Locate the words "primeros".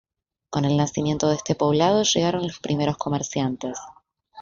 2.59-2.97